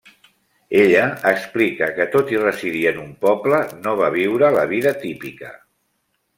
[0.83, 5.57] Ella explica que tot i residir en un poble, no va viure la vida típica.